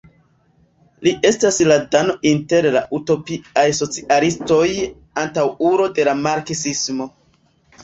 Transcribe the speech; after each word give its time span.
Li 1.07 1.11
estas 1.29 1.59
la 1.71 1.77
Dano 1.95 2.15
inter 2.29 2.69
la 2.77 2.81
“utopiaj 3.01 3.67
socialistoj”, 3.81 4.67
antaŭulo 5.27 5.89
de 6.01 6.11
la 6.11 6.19
marksismo. 6.27 7.11